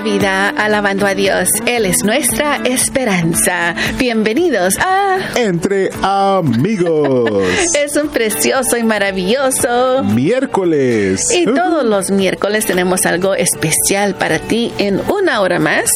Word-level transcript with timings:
vida, 0.00 0.48
alabando 0.48 1.06
a 1.06 1.14
Dios. 1.14 1.48
Él 1.66 1.84
es 1.84 2.04
nuestra 2.04 2.56
esperanza. 2.64 3.74
Bienvenidos 3.98 4.78
a 4.78 5.18
Entre 5.36 5.90
Amigos. 6.02 7.30
Es 7.80 7.96
un 7.96 8.08
precioso 8.08 8.76
y 8.76 8.82
maravilloso 8.82 10.02
miércoles. 10.04 11.30
Y 11.34 11.44
todos 11.44 11.84
los 11.84 12.10
miércoles 12.10 12.66
tenemos 12.66 13.04
algo 13.06 13.34
especial 13.34 14.14
para 14.14 14.38
ti. 14.38 14.72
En 14.78 15.00
una 15.10 15.40
hora 15.40 15.58
más, 15.58 15.90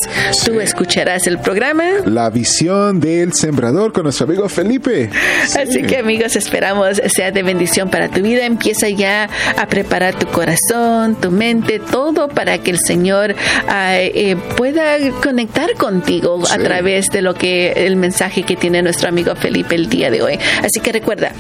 tú 0.45 0.61
escucharás 0.61 1.27
el 1.27 1.39
programa 1.39 1.85
La 2.05 2.31
visión 2.31 3.01
del 3.01 3.33
sembrador 3.33 3.93
con 3.93 4.05
nuestro 4.05 4.27
amigo 4.27 4.49
Felipe. 4.49 5.11
Así 5.59 5.83
que 5.83 5.99
amigos, 5.99 6.37
esperamos 6.37 7.01
sea 7.07 7.31
de 7.31 7.43
bendición 7.43 7.91
para 7.91 8.09
tu 8.09 8.21
vida. 8.23 8.45
Empieza 8.45 8.89
ya 8.89 9.29
a 9.57 9.67
preparar 9.67 10.19
tu 10.19 10.27
corazón, 10.27 11.17
tu 11.17 11.31
mente, 11.31 11.79
todo 11.79 12.29
para 12.29 12.59
que 12.59 12.71
el 12.71 12.79
Señor 12.79 13.35
ah, 13.69 13.94
eh, 14.03 14.37
pueda 14.57 14.99
conectar 15.23 15.75
contigo 15.75 16.43
a 16.51 16.59
través 16.59 17.07
de 17.07 17.23
lo 17.23 17.35
que 17.35 17.73
el 17.73 17.97
mensaje 17.97 18.43
que 18.43 18.57
tiene 18.57 18.83
nuestro 18.83 19.09
amigo 19.09 19.35
Felipe 19.35 19.75
el 19.75 19.89
día 19.89 20.11
de 20.11 20.23
hoy. 20.23 20.39
Así 20.63 20.81
que 20.81 20.93
recuerda. 20.93 21.33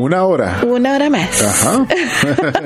Una 0.00 0.24
hora. 0.24 0.60
Una 0.64 0.94
hora 0.94 1.10
más. 1.10 1.42
Ajá. 1.42 1.86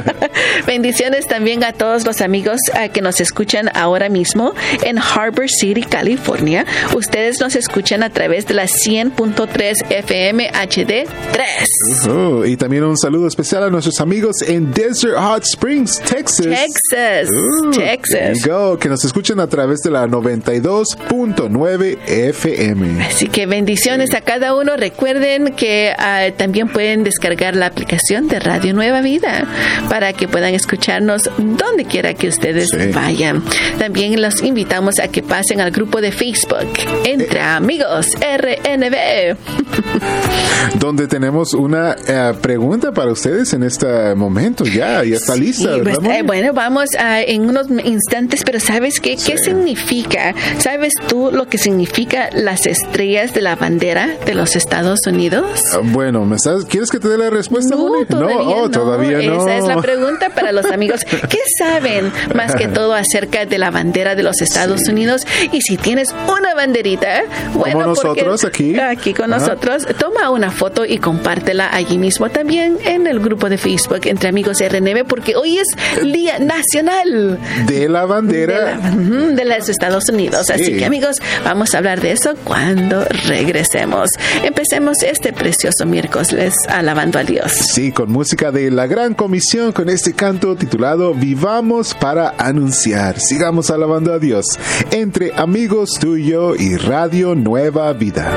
Bendiciones 0.67 1.27
también 1.27 1.65
a 1.65 1.73
todos 1.73 2.05
los 2.05 2.21
amigos 2.21 2.61
ah, 2.75 2.89
que 2.89 3.01
nos 3.01 3.21
escuchan 3.21 3.71
ahora 3.75 4.09
mismo 4.09 4.55
en 4.83 4.99
Harbor 4.99 5.49
City, 5.49 5.83
California. 5.83 6.67
Ustedes 6.95 7.41
nos 7.41 7.57
escuchan 7.57 8.03
a 8.03 8.11
través 8.11 8.47
de 8.47 8.55
la 8.55 8.65
100.3 8.65 9.91
FM 9.91 10.51
HD 10.51 11.07
3. 11.33 12.47
y 12.47 12.57
también 12.57 12.85
un 12.85 12.99
saludo 12.99 13.27
especial 13.27 13.65
a 13.65 13.71
nuestros 13.71 14.01
amigos 14.01 14.43
en 14.47 14.73
Desert 14.73 15.17
Hot 15.17 15.45
Springs, 15.45 16.01
Texas. 16.01 16.47
Texas. 16.47 17.29
Texas. 17.75 18.47
Go, 18.47 18.79
que 18.79 18.89
nos 18.89 19.05
escuchan 19.05 19.41
a 19.41 19.47
través 19.47 19.81
de 19.81 19.91
la 19.91 20.07
92.9 20.07 21.99
FM. 22.07 23.05
Así 23.05 23.29
que 23.29 23.47
bendiciones 23.47 24.15
a 24.15 24.21
cada 24.21 24.55
uno. 24.55 24.77
Recuerden 24.77 25.55
que 25.55 25.93
ah, 25.97 26.29
también 26.37 26.69
pueden 26.69 27.02
descargar 27.05 27.57
la 27.57 27.67
aplicación 27.67 28.29
de 28.29 28.41
Radio 28.41 28.75
Nueva 28.75 29.01
Vida 29.01 29.47
para 29.89 30.13
que 30.13 30.29
puedan 30.29 30.55
escucharnos 30.55 31.31
donde 31.39 31.85
quiera 31.85 32.15
que 32.15 32.29
ustedes 32.29 32.71
vayan. 32.95 33.43
También 33.79 34.21
los 34.21 34.43
invitamos 34.43 34.99
a 34.99 35.09
que 35.09 35.23
pasen 35.23 35.61
al 35.61 35.71
grupo 35.71 36.01
de 36.01 36.13
Facebook 36.13 36.69
Entre 37.05 37.39
eh. 37.39 37.43
Amigos 37.43 38.07
RNB. 38.21 39.37
donde 40.79 41.07
tenemos 41.07 41.55
una 41.55 41.97
eh, 42.07 42.35
pregunta 42.41 42.93
para 42.93 43.13
ustedes 43.13 43.53
en 43.53 43.63
este 43.63 44.15
momento. 44.15 44.65
Ya, 44.65 45.05
ya 45.05 45.17
está 45.17 45.37
lista. 45.37 45.77
Pues, 45.83 45.99
eh, 46.05 46.23
bueno, 46.25 46.53
vamos 46.53 46.91
en 46.99 47.49
unos 47.49 47.69
instantes, 47.85 48.43
pero 48.45 48.61
¿sabes 48.61 49.01
qué? 49.01 49.17
¿Qué 49.17 49.39
significa? 49.39 50.35
¿Sabes 50.59 50.93
tú 51.09 51.31
lo 51.33 51.49
que 51.49 51.59
significa 51.59 52.31
las 52.33 52.67
estrellas 52.67 53.35
de 53.35 53.43
la 53.43 53.57
bandera 53.57 54.17
de 54.25 54.35
los 54.35 54.57
Estados 54.57 55.01
Unidos? 55.07 55.63
Ah, 55.73 55.81
bueno, 55.83 56.25
¿me 56.25 56.37
¿quieres 56.69 56.91
que 56.93 57.01
te 57.01 57.09
dé 57.09 57.17
la 57.17 57.31
respuesta? 57.31 57.75
No, 57.75 58.05
todavía 58.07 58.37
oh, 58.39 58.63
no. 58.63 58.71
todavía 58.71 59.19
no. 59.23 59.43
Esa 59.43 59.57
es 59.57 59.65
la 59.65 59.81
pregunta 59.81 60.29
para 60.29 60.53
los 60.53 60.67
amigos. 60.67 61.01
¿Qué 61.05 61.39
saben 61.59 62.13
más 62.35 62.55
que 62.55 62.69
todo 62.69 62.93
acerca 62.93 63.47
de 63.47 63.57
la 63.57 63.71
bandera 63.71 64.15
de 64.15 64.23
los 64.23 64.43
Estados 64.43 64.87
Unidos? 64.89 65.27
Y 65.53 65.63
si 65.63 65.79
tienes 65.79 66.15
una 66.29 66.55
banderita, 66.55 67.23
bueno, 67.55 67.73
Como 67.73 67.87
nosotros 67.87 68.45
aquí. 68.45 68.79
Aquí 68.79 69.15
con 69.15 69.31
nosotros, 69.31 69.87
toma 69.99 70.29
una 70.31 70.51
foto 70.51 70.85
y 70.85 70.99
compártela 70.99 71.75
allí 71.75 71.97
mismo 71.97 72.29
también 72.29 72.79
en 72.85 73.07
el 73.07 73.21
grupo 73.21 73.49
de 73.49 73.57
Facebook 73.57 74.03
entre 74.05 74.29
amigos 74.29 74.59
RNB, 74.61 75.07
porque 75.07 75.35
hoy 75.35 75.59
es 75.59 75.69
Día 76.03 76.39
Nacional 76.39 77.39
de 77.67 77.89
la 77.89 78.05
Bandera 78.05 78.77
de, 78.77 79.45
los 79.45 79.69
Estados 79.71 80.09
Unidos. 80.11 80.51
Así 80.51 80.77
que 80.77 80.85
amigos, 80.85 81.17
vamos 81.43 81.75
a 81.75 81.79
hablar 81.79 82.03
de 82.03 82.13
eso 82.13 82.35
cuando 82.45 83.05
regresemos. 83.27 84.11
Empecemos 84.45 85.03
este 85.03 85.33
precioso 85.33 85.87
miércoles 85.87 86.55
alabando 86.73 87.19
a 87.19 87.25
Dios. 87.25 87.53
Sí, 87.53 87.93
con 87.93 88.11
música 88.11 88.51
de 88.51 88.71
la 88.71 88.87
Gran 88.87 89.15
Comisión, 89.15 89.73
con 89.73 89.89
este 89.89 90.15
canto 90.15 90.57
titulado 90.57 91.15
Vivamos 91.15 91.95
para 91.95 92.35
anunciar. 92.39 93.21
Sigamos 93.21 93.71
alabando 93.71 94.13
a 94.13 94.19
Dios 94.19 94.47
entre 94.91 95.33
amigos 95.37 95.91
tuyo 96.01 96.55
y 96.57 96.77
Radio 96.77 97.35
Nueva 97.35 97.93
Vida. 97.93 98.33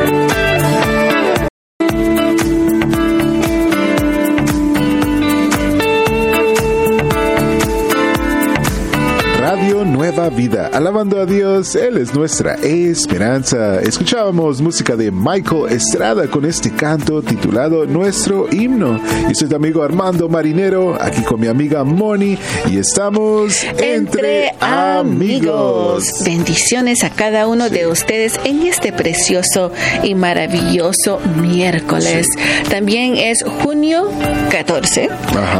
Vida. 10.35 10.69
Alabando 10.73 11.19
a 11.19 11.25
Dios, 11.25 11.75
Él 11.75 11.97
es 11.97 12.13
nuestra 12.13 12.56
esperanza. 12.56 13.79
Escuchábamos 13.79 14.62
música 14.62 14.96
de 14.96 15.09
Michael 15.09 15.72
Estrada 15.72 16.28
con 16.28 16.46
este 16.46 16.72
canto 16.72 17.22
titulado 17.22 17.85
Nuestro 17.85 18.47
himno. 18.51 19.00
Y 19.29 19.35
soy 19.35 19.47
tu 19.47 19.56
amigo 19.56 19.81
Armando 19.81 20.28
Marinero, 20.28 21.01
aquí 21.01 21.22
con 21.22 21.40
mi 21.40 21.47
amiga 21.47 21.84
Moni, 21.84 22.38
y 22.69 22.78
estamos 22.78 23.63
entre, 23.78 24.51
amigos. 24.59 26.23
Bendiciones 26.25 27.03
a 27.03 27.09
cada 27.09 27.47
uno 27.47 27.69
de 27.69 27.88
ustedes 27.88 28.40
en 28.44 28.63
este 28.63 28.91
precioso 28.91 29.72
y 30.03 30.16
maravilloso 30.16 31.19
miércoles. 31.41 32.28
También 32.69 33.16
es 33.16 33.44
junio 33.44 34.09
14 34.52 35.09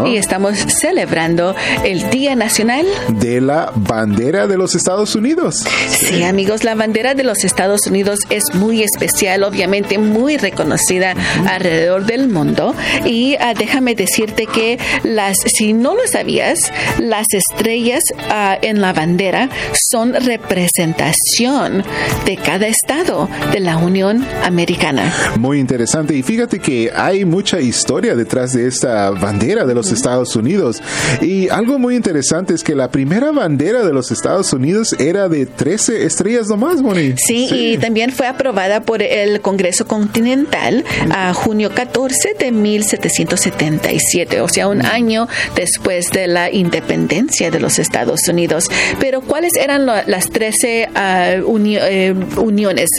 y 0.05 0.17
estamos 0.17 0.57
celebrando 0.57 1.55
el 1.83 2.09
Día 2.09 2.35
Nacional 2.35 2.85
de 3.09 3.39
la 3.41 3.71
bandera 3.75 4.47
de 4.47 4.57
los 4.57 4.64
Estados 4.73 5.15
Unidos. 5.15 5.63
Sí, 5.89 6.23
amigos, 6.23 6.63
la 6.63 6.73
bandera 6.73 7.13
de 7.13 7.23
los 7.23 7.43
Estados 7.43 7.85
Unidos 7.85 8.19
es 8.29 8.55
muy 8.55 8.81
especial, 8.81 9.43
obviamente 9.43 9.97
muy 9.97 10.37
reconocida 10.37 11.13
alrededor 11.47 12.05
del 12.05 12.29
mundo. 12.29 12.73
Y 13.05 13.35
ah, 13.39 13.53
déjame 13.53 13.95
decirte 13.95 14.47
que 14.47 14.79
las, 15.03 15.37
si 15.45 15.73
no 15.73 15.93
lo 15.93 16.07
sabías, 16.07 16.71
las 16.99 17.27
estrellas 17.33 18.03
ah, 18.29 18.57
en 18.61 18.81
la 18.81 18.93
bandera 18.93 19.49
son 19.73 20.13
representación 20.13 21.83
de 22.25 22.37
cada 22.37 22.67
estado 22.67 23.29
de 23.51 23.59
la 23.59 23.77
Unión 23.77 24.25
Americana. 24.43 25.13
Muy 25.37 25.59
interesante. 25.59 26.15
Y 26.15 26.23
fíjate 26.23 26.59
que 26.59 26.91
hay 26.95 27.25
mucha 27.25 27.59
historia 27.59 28.15
detrás 28.15 28.53
de 28.53 28.67
esta 28.67 29.09
bandera 29.11 29.65
de 29.65 29.75
los 29.75 29.91
Estados 29.91 30.35
Unidos. 30.35 30.81
Y 31.21 31.49
algo 31.49 31.79
muy 31.79 31.95
interesante 31.95 32.53
es 32.53 32.63
que 32.63 32.75
la 32.75 32.89
primera 32.89 33.31
bandera 33.31 33.83
de 33.83 33.93
los 33.93 34.11
Estados 34.11 34.53
Unidos 34.55 34.95
era 34.99 35.29
de 35.29 35.45
13 35.45 36.05
estrellas 36.05 36.47
nomás, 36.47 36.81
Moni. 36.81 37.13
Sí, 37.17 37.47
y 37.51 37.77
también 37.77 38.11
fue 38.11 38.27
aprobada 38.27 38.81
por 38.81 39.01
el 39.01 39.41
Congreso 39.41 39.88
Continental 39.88 40.83
a 41.11 41.33
junio 41.33 41.71
14 41.73 42.35
de 42.39 42.51
1777, 42.51 44.41
o 44.41 44.47
sea, 44.47 44.67
un 44.67 44.79
mm. 44.79 44.85
año 44.85 45.27
después 45.55 46.09
de 46.11 46.27
la 46.27 46.51
independencia 46.51 47.51
de 47.51 47.59
los 47.59 47.79
Estados 47.79 48.27
Unidos. 48.27 48.67
Pero 48.99 49.21
¿cuáles 49.21 49.55
eran 49.55 49.85
las 49.85 50.29
13 50.29 50.89
ah, 50.95 51.31
eh, 51.33 52.16
uniones, 52.37 52.89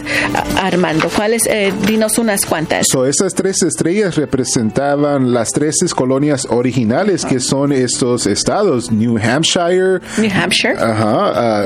Armando? 0.57 1.09
¿Cuáles? 1.15 1.47
Eh, 1.47 1.73
dinos 1.87 2.19
unas 2.19 2.45
cuantas. 2.47 2.87
So, 2.91 3.07
esas 3.07 3.35
tres 3.35 3.63
estrellas 3.63 4.17
representaban 4.17 5.33
las 5.33 5.53
13 5.53 5.87
colonias 5.95 6.47
originales 6.51 7.25
que 7.25 7.41
son 7.41 7.73
estos 7.73 8.27
estados, 8.27 8.91
New 8.91 9.19
Hampshire, 9.19 10.01
New 10.19 10.31
Hampshire, 10.33 10.75
uh, 10.75 10.81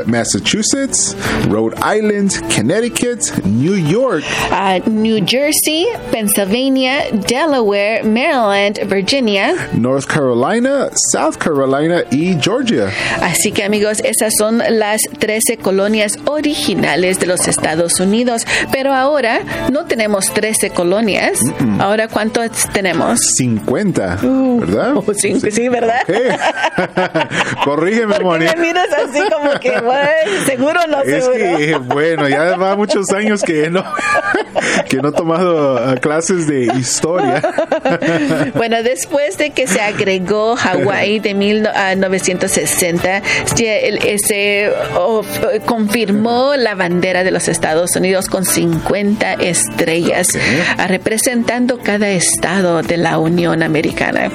Massachusetts, 0.07 1.15
Rhode 1.49 1.75
Island, 1.83 2.33
Connecticut, 2.55 3.21
New 3.45 3.75
York, 3.75 4.25
uh, 4.51 4.81
New 4.89 5.25
Jersey, 5.27 5.87
Pennsylvania, 6.11 7.11
Delaware, 7.27 8.03
Maryland, 8.05 8.79
Virginia, 8.87 9.55
North 9.73 10.07
Carolina, 10.07 10.91
South 11.13 11.37
Carolina 11.39 12.05
y 12.11 12.37
Georgia. 12.41 12.91
Así 13.21 13.53
que 13.53 13.65
amigos, 13.65 14.01
esas 14.05 14.35
son 14.37 14.59
las 14.59 15.03
13 15.19 15.59
colonias 15.59 16.19
originales 16.27 17.19
de 17.19 17.27
los 17.27 17.49
Estados 17.49 18.01
Unidos. 18.01 18.47
Pero 18.73 18.93
ahora 18.93 19.41
no 19.71 19.87
tenemos 19.87 20.33
13 20.33 20.71
colonias. 20.71 21.41
Ahora, 21.79 22.09
¿cuántos 22.09 22.69
tenemos? 22.73 23.21
50, 23.37 24.19
uh, 24.23 24.61
¿verdad? 24.61 24.95
Oh, 25.01 25.15
sí, 25.15 25.39
sí, 25.51 25.69
¿verdad? 25.69 26.03
Corrígeme, 27.65 28.19
Moni. 28.21 28.45
me 28.45 28.57
miras 28.57 28.89
así 28.93 29.21
como 29.31 29.59
que, 29.59 29.70
bueno, 29.85 30.45
seguro 30.47 30.81
no, 30.89 31.03
es 31.03 31.29
que, 31.29 31.77
bueno, 31.77 32.29
ya 32.29 32.57
va 32.57 32.77
muchos 32.77 33.11
años 33.11 33.43
que 33.43 33.71
no, 33.71 33.85
que 34.89 34.99
no 34.99 35.11
he 35.11 35.13
tomado 35.13 35.79
ah, 35.79 35.97
clases 35.97 36.47
de 36.47 36.67
historia. 36.79 37.43
bueno, 38.55 38.83
después 38.83 39.39
de 39.39 39.51
que 39.51 39.67
se 39.67 39.81
agregó 39.81 40.57
Hawái 40.57 41.21
de 41.21 41.35
1960, 41.35 43.23
se 43.55 44.73
confirmó 45.67 46.55
la 46.57 46.75
bandera 46.75 47.25
de 47.25 47.31
los 47.31 47.49
Estados 47.49 47.97
Unidos 47.97 48.29
con 48.29 48.45
50 48.45 49.35
estrellas, 49.35 50.29
ah, 50.77 50.87
representando 50.87 51.79
cada 51.79 52.11
estado 52.11 52.83
de 52.83 52.97
la 52.97 53.19
Unión 53.19 53.63
Americana. 53.63 54.31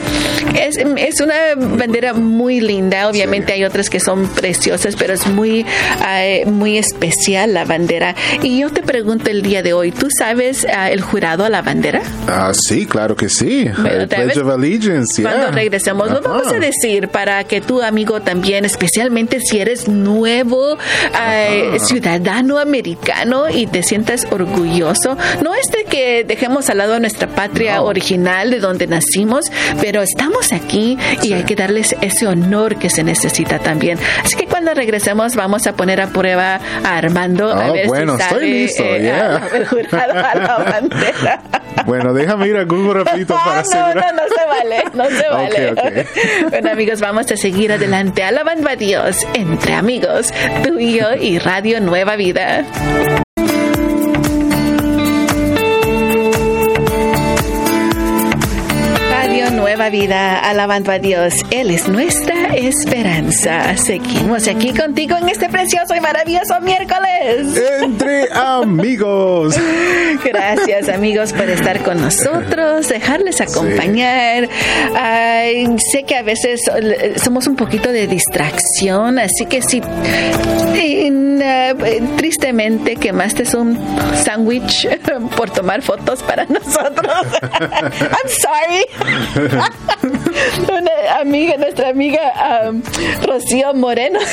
Es, 0.55 0.77
es 0.77 1.21
una 1.21 1.35
bandera 1.55 2.13
muy 2.13 2.59
linda, 2.59 3.07
obviamente 3.09 3.53
hay 3.53 3.63
otras 3.63 3.89
que 3.89 3.99
son 3.99 4.27
preciosas, 4.27 4.95
pero 4.95 5.13
es 5.13 5.24
muy, 5.27 5.65
eh, 6.07 6.43
muy 6.45 6.77
especial 6.77 7.53
la 7.53 7.65
bandera. 7.65 8.15
Y 8.41 8.59
yo 8.59 8.69
te 8.69 8.83
pregunto 8.83 9.29
el 9.29 9.41
día 9.41 9.63
de 9.63 9.73
hoy, 9.73 9.91
¿tú 9.91 10.07
sabes 10.17 10.63
uh, 10.63 10.91
el 10.91 11.01
jurado 11.01 11.45
a 11.45 11.49
la 11.49 11.61
bandera? 11.61 12.01
Ah, 12.27 12.51
sí, 12.53 12.85
claro 12.85 13.15
que 13.15 13.29
sí. 13.29 13.65
el 13.89 14.07
Pledge 14.07 14.39
of 14.39 14.49
Allegiance, 14.49 15.21
Cuando 15.21 15.51
regresemos, 15.51 16.09
lo 16.11 16.21
vamos 16.21 16.51
a 16.51 16.59
decir 16.59 17.07
para 17.09 17.43
que 17.43 17.61
tu 17.61 17.81
amigo 17.81 18.21
también, 18.21 18.65
especialmente 18.65 19.39
si 19.39 19.59
eres 19.59 19.87
nuevo 19.87 20.73
uh, 20.73 21.79
ciudadano 21.79 22.59
americano 22.59 23.49
y 23.49 23.67
te 23.67 23.83
sientas 23.83 24.25
orgulloso, 24.31 25.17
no 25.43 25.55
es 25.55 25.67
de 25.71 25.85
que 25.85 26.23
dejemos 26.23 26.69
al 26.69 26.77
lado 26.79 26.99
nuestra 26.99 27.27
patria 27.27 27.77
no. 27.77 27.85
original 27.85 28.51
de 28.51 28.59
donde 28.59 28.87
nacimos, 28.87 29.51
pero 29.81 30.01
estamos 30.01 30.53
aquí 30.53 30.97
y 31.21 31.27
sí. 31.27 31.33
hay 31.33 31.43
que 31.43 31.55
darles 31.55 31.95
ese 32.01 32.27
honor 32.27 32.77
que 32.77 32.89
se 32.89 33.03
necesita 33.03 33.59
también. 33.59 33.97
Así 34.23 34.35
que 34.35 34.45
cuando 34.45 34.73
regresemos 34.73 35.14
vamos 35.35 35.67
a 35.67 35.73
poner 35.73 36.01
a 36.01 36.07
prueba 36.07 36.59
a 36.83 36.97
Armando 36.97 37.47
oh, 37.47 37.59
a 37.59 37.71
ver 37.71 37.87
bueno, 37.87 38.17
si 38.17 38.23
estoy 38.23 38.51
listo, 38.51 38.83
eh, 38.83 39.01
yeah. 39.01 39.35
a, 39.91 40.31
a 40.31 40.35
la 40.35 40.57
bandera. 40.57 41.41
Bueno, 41.85 42.13
déjame 42.13 42.47
ir 42.47 42.57
a 42.57 42.63
Google 42.63 43.03
rapidito 43.03 43.35
para 43.35 43.55
no, 43.55 43.59
asegurar. 43.61 44.15
no, 44.15 44.23
no 44.23 44.27
se 44.29 44.45
vale, 44.45 44.83
no 44.93 45.05
se 45.05 45.29
vale. 45.29 45.71
Okay, 45.71 45.87
okay. 45.91 46.05
Bueno, 46.49 46.71
amigos, 46.71 47.01
vamos 47.01 47.31
a 47.31 47.37
seguir 47.37 47.71
adelante. 47.71 48.23
Alabando 48.23 48.69
a 48.69 48.75
Dios 48.75 49.17
entre 49.33 49.73
amigos, 49.73 50.33
tú 50.63 50.79
y 50.79 50.97
yo 50.97 51.13
y 51.13 51.37
Radio 51.37 51.81
Nueva 51.81 52.15
Vida. 52.15 52.65
Nueva 59.75 59.89
vida, 59.89 60.39
alabando 60.39 60.89
a 60.89 60.99
Dios. 60.99 61.33
Él 61.51 61.69
es 61.69 61.89
nuestra 61.89 62.55
esperanza. 62.55 63.75
Seguimos 63.75 64.47
aquí 64.47 64.73
contigo 64.73 65.17
en 65.17 65.27
este 65.27 65.49
precioso 65.49 65.93
y 65.93 65.99
maravilloso 65.99 66.61
miércoles. 66.61 67.61
Entre 67.81 68.31
amigos. 68.31 69.59
Gracias 70.23 70.87
amigos 70.87 71.33
por 71.33 71.49
estar 71.49 71.83
con 71.83 71.99
nosotros, 71.99 72.87
dejarles 72.87 73.41
acompañar. 73.41 74.45
Sí. 74.45 74.93
Ay, 74.95 75.67
sé 75.91 76.03
que 76.03 76.15
a 76.15 76.21
veces 76.21 76.61
somos 77.21 77.45
un 77.45 77.57
poquito 77.57 77.91
de 77.91 78.07
distracción, 78.07 79.19
así 79.19 79.45
que 79.45 79.61
si 79.61 79.81
en, 80.73 81.41
uh, 81.41 82.15
tristemente 82.15 82.95
quemaste 82.95 83.43
un 83.57 83.77
sándwich 84.23 84.87
por 85.35 85.49
tomar 85.49 85.81
fotos 85.81 86.23
para 86.23 86.45
nosotros. 86.45 87.11
I'm 87.41 88.29
sorry. 88.29 88.85
Una 90.69 91.19
amiga, 91.19 91.57
nuestra 91.57 91.89
amiga 91.89 92.21
um, 92.69 92.81
Rocío 93.25 93.73
Moreno. 93.73 94.19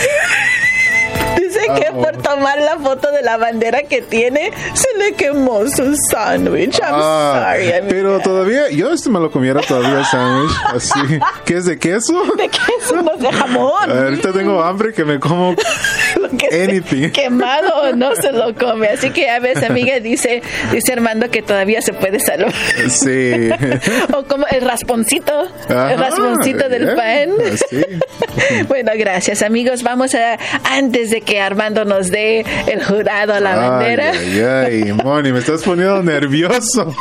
Dice 1.36 1.60
que 1.76 1.92
por 1.92 2.16
tomar 2.18 2.58
la 2.58 2.78
foto 2.78 3.10
de 3.10 3.22
la 3.22 3.36
bandera 3.36 3.82
que 3.84 4.02
tiene, 4.02 4.52
se 4.74 4.98
le 4.98 5.14
quemó 5.14 5.66
su 5.66 5.96
sándwich. 6.10 6.78
I'm 6.78 6.94
ah, 6.94 7.52
sorry. 7.52 7.72
Amiga. 7.72 7.86
Pero 7.88 8.20
todavía, 8.20 8.70
yo 8.70 8.92
este 8.92 9.08
me 9.10 9.18
lo 9.18 9.30
comiera 9.30 9.60
todavía 9.60 10.00
el 10.00 10.04
sándwich. 10.04 10.52
Así. 10.74 11.00
¿Qué 11.44 11.56
es 11.56 11.64
de 11.64 11.78
queso? 11.78 12.22
De 12.36 12.48
queso, 12.48 13.02
no 13.02 13.16
de 13.16 13.32
jamón. 13.32 13.90
Ahorita 13.90 14.32
tengo 14.32 14.62
hambre 14.62 14.92
que 14.92 15.04
me 15.04 15.18
como 15.18 15.54
que 16.38 16.62
anything. 16.62 17.10
Quemado 17.10 17.94
no 17.94 18.14
se 18.16 18.32
lo 18.32 18.54
come. 18.54 18.88
Así 18.88 19.10
que 19.10 19.30
a 19.30 19.38
veces, 19.38 19.68
amiga, 19.68 20.00
dice, 20.00 20.42
dice 20.72 20.92
Armando 20.92 21.30
que 21.30 21.42
todavía 21.42 21.82
se 21.82 21.92
puede 21.92 22.20
salvar. 22.20 22.52
Sí. 22.88 23.50
o 24.14 24.24
como 24.24 24.46
el 24.46 24.62
rasponcito. 24.62 25.32
Ajá, 25.68 25.92
el 25.92 25.98
rasponcito 25.98 26.68
del 26.68 26.84
yeah, 26.84 26.96
pan. 26.96 27.30
Sí. 27.68 27.82
bueno, 28.68 28.92
gracias, 28.96 29.42
amigos. 29.42 29.82
Vamos 29.82 30.14
a, 30.14 30.38
antes 30.64 31.10
de 31.10 31.20
que 31.20 31.40
Armando 31.40 31.84
nos 31.84 32.08
dé 32.08 32.44
el 32.66 32.82
jurado 32.84 33.34
a 33.34 33.40
la 33.40 33.52
ay, 33.52 33.58
bandera. 33.58 34.12
Ay, 34.12 34.84
ay, 34.84 34.92
Moni, 34.92 35.32
me 35.32 35.40
estás 35.40 35.62
poniendo 35.62 36.02
nervioso. 36.02 36.94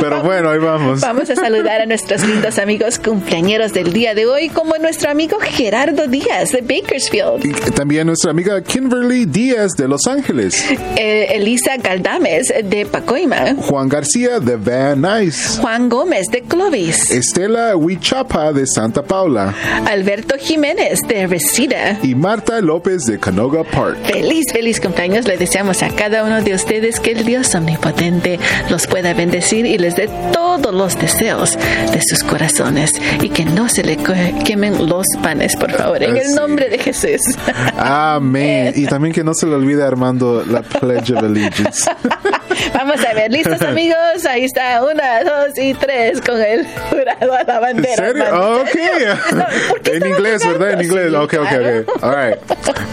Pero 0.00 0.22
bueno, 0.22 0.50
ahí 0.50 0.58
vamos. 0.58 1.00
Vamos 1.00 1.30
a 1.30 1.36
saludar 1.36 1.82
a 1.82 1.86
nuestros 1.86 2.26
lindos 2.26 2.58
amigos 2.58 2.98
cumpleañeros 2.98 3.72
del 3.72 3.92
día 3.92 4.14
de 4.14 4.26
hoy, 4.26 4.48
como 4.48 4.76
nuestro 4.78 5.10
amigo 5.10 5.38
Gerardo 5.40 6.06
Díaz 6.06 6.52
de 6.52 6.60
Bakersfield. 6.60 7.44
Y 7.44 7.52
también 7.72 8.06
nuestra 8.06 8.30
amiga 8.40 8.62
Kimberly 8.62 9.26
Díaz 9.26 9.72
de 9.76 9.86
Los 9.86 10.06
Ángeles. 10.06 10.64
Eh, 10.96 11.26
Elisa 11.32 11.76
Galdames 11.76 12.50
de 12.64 12.86
Pacoima. 12.86 13.54
Juan 13.54 13.86
García 13.86 14.40
de 14.40 14.56
Van 14.56 15.02
Nuys. 15.02 15.58
Juan 15.60 15.90
Gómez 15.90 16.26
de 16.28 16.40
Clovis. 16.40 17.10
Estela 17.10 17.76
Huichapa 17.76 18.54
de 18.54 18.66
Santa 18.66 19.02
Paula. 19.02 19.54
Alberto 19.86 20.36
Jiménez 20.38 21.00
de 21.06 21.26
Reseda. 21.26 21.98
Y 22.02 22.14
Marta 22.14 22.62
López 22.62 23.04
de 23.04 23.18
Canoga 23.18 23.62
Park. 23.62 23.98
Feliz, 24.04 24.46
feliz 24.50 24.80
cumpleaños. 24.80 25.26
Le 25.26 25.36
deseamos 25.36 25.82
a 25.82 25.90
cada 25.90 26.24
uno 26.24 26.40
de 26.40 26.54
ustedes 26.54 26.98
que 26.98 27.12
el 27.12 27.26
Dios 27.26 27.54
omnipotente 27.54 28.38
los 28.70 28.86
pueda 28.86 29.12
bendecir 29.12 29.66
y 29.66 29.76
les 29.76 29.96
dé 29.96 30.08
todos 30.32 30.72
los 30.72 30.98
deseos 30.98 31.58
de 31.92 32.00
sus 32.00 32.24
corazones 32.24 32.92
y 33.20 33.28
que 33.28 33.44
no 33.44 33.68
se 33.68 33.82
le 33.82 33.98
quemen 34.46 34.88
los 34.88 35.06
panes, 35.22 35.56
por 35.56 35.72
favor, 35.72 36.02
en 36.02 36.16
el 36.16 36.34
nombre 36.34 36.70
de 36.70 36.78
Jesús. 36.78 37.20
Amén. 37.76 38.29
Y 38.76 38.86
también 38.86 39.14
que 39.14 39.24
no 39.24 39.34
se 39.34 39.46
le 39.46 39.54
olvide 39.54 39.82
Armando 39.82 40.44
la 40.44 40.62
Pledge 40.62 41.12
of 41.12 41.22
Allegiance. 41.22 41.90
Vamos 42.74 43.04
a 43.04 43.14
ver, 43.14 43.30
listos 43.30 43.60
amigos. 43.62 44.24
Ahí 44.28 44.44
está, 44.44 44.82
una, 44.84 45.24
dos 45.24 45.56
y 45.56 45.74
tres 45.74 46.20
con 46.20 46.40
el 46.40 46.66
jurado 46.88 47.34
a 47.34 47.44
la 47.44 47.60
bandera. 47.60 47.90
¿En 48.08 48.14
serio? 48.14 48.24
Armando. 48.24 48.60
ok. 48.62 49.86
en 49.86 50.06
inglés, 50.06 50.46
¿verdad? 50.46 50.72
En 50.72 50.82
inglés. 50.82 51.14
Ok, 51.14 51.34
ok, 51.34 51.86
ok. 51.86 52.04
All 52.04 52.14
right. 52.14 52.38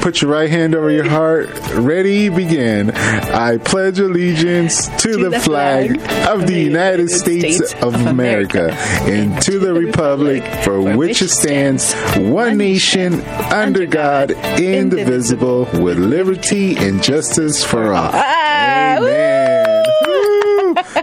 Put 0.01 0.21
your 0.21 0.31
right 0.31 0.49
hand 0.49 0.75
over 0.75 0.89
your 0.89 1.09
heart. 1.09 1.49
Ready, 1.73 2.29
begin. 2.29 2.91
I 2.91 3.57
pledge 3.57 3.99
allegiance 3.99 4.87
to, 5.01 5.13
to 5.13 5.17
the, 5.23 5.29
the, 5.29 5.39
flag, 5.39 5.99
flag 5.99 6.39
of 6.39 6.47
the 6.47 6.59
United 6.59 7.09
States, 7.09 7.57
States 7.57 7.83
of 7.83 7.93
America 8.05 8.71
and 9.07 9.41
to 9.41 9.59
the 9.59 9.73
republic 9.73 10.43
for 10.63 10.81
which 10.81 11.21
it 11.21 11.29
stands, 11.29 11.93
one 12.17 12.57
nation, 12.57 13.21
under 13.51 13.85
God, 13.85 14.31
indivisible, 14.59 15.67
with 15.73 15.97
liberty 15.97 16.77
and 16.77 17.03
justice 17.03 17.63
for 17.63 17.93
all. 17.93 18.11
Ah, 18.13 18.97
Amen. 18.97 19.36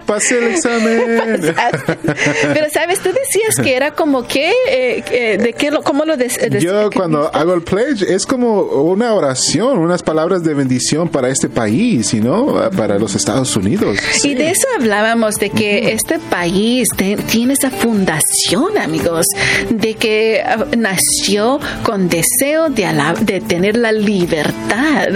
Pasé 0.05 0.37
el 0.37 0.55
examen. 0.55 1.01
Pero 2.53 2.67
sabes, 2.71 2.99
tú 2.99 3.09
decías 3.09 3.55
que 3.63 3.75
era 3.75 3.91
como 3.91 4.27
que, 4.27 4.49
eh, 4.69 5.03
eh, 5.11 5.37
de 5.37 5.53
qué, 5.53 5.71
cómo 5.83 6.05
lo 6.05 6.17
des, 6.17 6.37
des 6.37 6.63
Yo 6.63 6.89
cuando 6.91 7.33
hago 7.33 7.53
el 7.53 7.61
pledge 7.61 8.03
es 8.13 8.25
como 8.25 8.61
una 8.61 9.13
oración, 9.13 9.79
unas 9.79 10.03
palabras 10.03 10.43
de 10.43 10.53
bendición 10.53 11.09
para 11.09 11.29
este 11.29 11.49
país, 11.49 12.13
y 12.13 12.21
no 12.21 12.69
para 12.75 12.99
los 12.99 13.15
Estados 13.15 13.55
Unidos. 13.55 13.97
Sí. 14.21 14.29
Y 14.29 14.35
de 14.35 14.51
eso 14.51 14.67
hablábamos, 14.77 15.35
de 15.35 15.49
que 15.49 15.81
uh 15.81 15.87
-huh. 15.87 15.93
este 15.93 16.19
país 16.19 16.89
te, 16.95 17.17
tiene 17.17 17.53
esa 17.53 17.69
fundación, 17.69 18.77
amigos, 18.77 19.25
de 19.69 19.95
que 19.95 20.43
uh, 20.43 20.75
nació 20.77 21.59
con 21.83 22.09
deseo 22.09 22.69
de, 22.69 22.85
de 23.21 23.41
tener 23.41 23.77
la 23.77 23.91
libertad 23.91 25.07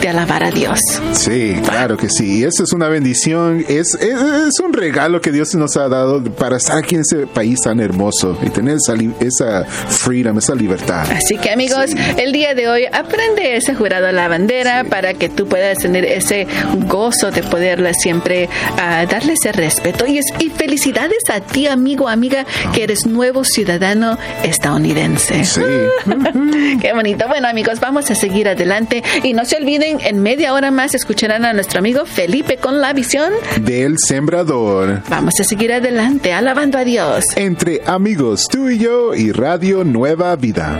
de 0.00 0.08
alabar 0.08 0.44
a 0.44 0.50
Dios. 0.50 0.80
Sí, 1.12 1.56
claro 1.64 1.96
que 1.96 2.08
sí. 2.08 2.38
Y 2.38 2.44
esa 2.44 2.62
es 2.62 2.72
una 2.72 2.88
bendición, 2.88 3.64
es, 3.68 3.94
es, 3.94 4.20
es, 4.46 4.60
un 4.60 4.72
regalo 4.72 5.20
que 5.20 5.32
Dios 5.32 5.54
nos 5.54 5.76
ha 5.76 5.88
dado 5.88 6.22
para 6.22 6.56
estar 6.56 6.78
aquí 6.78 6.94
en 6.94 7.02
ese 7.02 7.26
país 7.26 7.60
tan 7.62 7.80
hermoso 7.80 8.38
y 8.42 8.50
tener 8.50 8.76
esa, 8.76 8.94
esa 9.20 9.64
freedom, 9.64 10.38
esa 10.38 10.54
libertad. 10.54 11.10
Así 11.10 11.36
que 11.38 11.50
amigos, 11.50 11.90
sí. 11.90 11.96
el 12.16 12.32
día 12.32 12.54
de 12.54 12.68
hoy 12.68 12.84
aprende 12.92 13.56
ese 13.56 13.74
jurado 13.74 14.06
a 14.06 14.12
la 14.12 14.28
bandera 14.28 14.82
sí. 14.82 14.90
para 14.90 15.14
que 15.14 15.28
tú 15.28 15.46
puedas 15.46 15.78
tener 15.78 16.04
ese 16.04 16.46
gozo 16.86 17.30
de 17.30 17.42
poderle 17.42 17.94
siempre 17.94 18.48
uh, 18.74 19.08
darle 19.10 19.34
ese 19.34 19.52
respeto. 19.52 20.06
Y, 20.06 20.18
es, 20.18 20.26
y 20.38 20.50
felicidades 20.50 21.18
a 21.30 21.40
ti, 21.40 21.66
amigo, 21.66 22.08
amiga, 22.08 22.46
que 22.74 22.84
eres 22.84 23.06
nuevo 23.06 23.44
ciudadano 23.44 24.18
estadounidense. 24.42 25.44
Sí. 25.44 25.62
Qué 26.80 26.92
bonito. 26.92 27.26
Bueno, 27.28 27.48
amigos, 27.48 27.80
vamos 27.80 28.10
a 28.10 28.14
seguir 28.14 28.48
adelante 28.48 29.02
y 29.22 29.32
no 29.32 29.44
se 29.44 29.56
olviden, 29.56 29.98
en 30.00 30.20
media 30.20 30.52
hora 30.54 30.70
más 30.70 30.94
escucharán 30.94 31.44
a 31.44 31.52
nuestro 31.52 31.78
amigo 31.78 32.06
Felipe 32.06 32.56
con 32.56 32.80
la 32.80 32.92
visión 32.92 33.32
del 33.60 33.96
sembrador. 34.18 35.02
Vamos 35.08 35.34
a 35.38 35.44
seguir 35.44 35.72
adelante, 35.72 36.32
alabando 36.32 36.76
a 36.76 36.84
Dios. 36.84 37.24
Entre 37.36 37.82
amigos, 37.86 38.48
tú 38.50 38.68
y 38.68 38.78
yo 38.78 39.14
y 39.14 39.30
Radio 39.30 39.84
Nueva 39.84 40.34
Vida. 40.34 40.76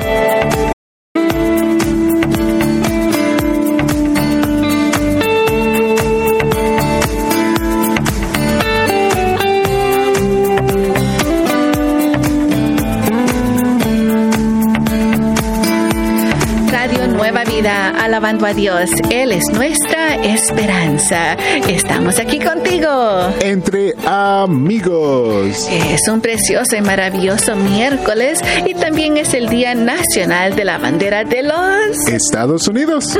alabando 18.08 18.46
a 18.46 18.54
Dios. 18.54 18.88
Él 19.10 19.32
es 19.32 19.44
nuestra 19.52 19.97
esperanza. 20.22 21.34
Estamos 21.68 22.18
aquí 22.18 22.38
contigo. 22.38 23.32
Entre 23.40 23.94
amigos. 24.06 25.68
Es 25.70 26.08
un 26.08 26.20
precioso 26.20 26.76
y 26.76 26.80
maravilloso 26.80 27.56
miércoles 27.56 28.40
y 28.66 28.74
también 28.74 29.16
es 29.16 29.34
el 29.34 29.48
Día 29.48 29.74
Nacional 29.74 30.56
de 30.56 30.64
la 30.64 30.78
Bandera 30.78 31.24
de 31.24 31.42
los 31.42 32.06
Estados 32.08 32.68
Unidos. 32.68 33.18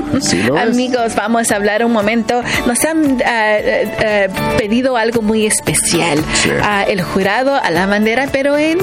amigos, 0.59 1.14
vamos 1.14 1.50
a 1.50 1.57
hablar 1.57 1.85
un 1.85 1.93
momento. 1.93 2.43
Nos 2.67 2.85
han 2.85 3.23
ah, 3.25 3.57
pedido 4.57 4.97
algo 4.97 5.23
muy 5.23 5.47
especial. 5.47 6.19
el 6.88 7.02
jurado 7.02 7.55
a 7.55 7.71
la 7.71 7.87
bandera, 7.87 8.28
pero 8.33 8.57
en 8.57 8.78